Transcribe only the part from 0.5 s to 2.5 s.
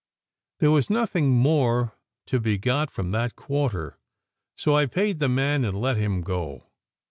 There was nothing more to